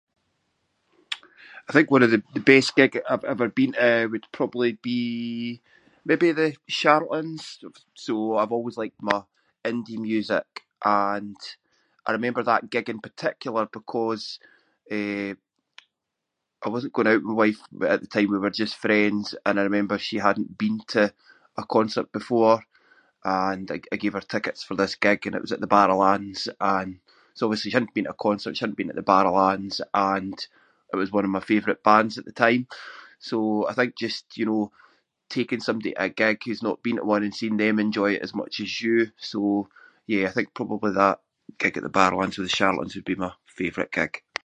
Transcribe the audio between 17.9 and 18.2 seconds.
at the